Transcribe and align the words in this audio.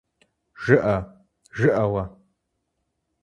ЖыӀэ, 0.63 0.97
жыӀэ 1.57 1.85
уэ… 1.91 2.03